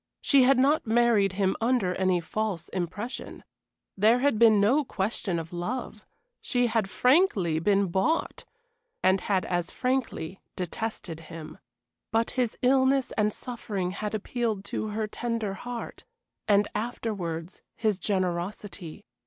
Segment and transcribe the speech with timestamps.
[0.19, 3.43] She had not married him under any false impression.
[3.95, 6.07] There had been no question of love
[6.41, 8.43] she had frankly been bought,
[9.03, 11.59] and had as frankly detested him.
[12.11, 16.03] But his illness and suffering had appealed to her tender heart
[16.47, 19.05] and afterwards his generosity.